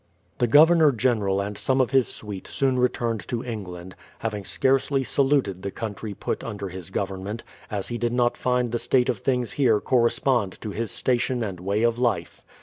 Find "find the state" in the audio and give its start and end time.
8.35-9.09